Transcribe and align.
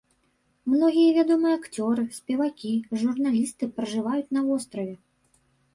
Многія 0.71 1.09
вядомыя 1.17 1.53
акцёры, 1.59 2.07
спевакі, 2.19 2.73
журналісты 3.03 3.73
пражываюць 3.79 4.29
на 4.39 4.49
востраве. 4.49 4.95